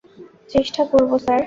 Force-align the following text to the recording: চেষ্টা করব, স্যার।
চেষ্টা 0.49 0.81
করব, 0.91 1.11
স্যার। 1.17 1.39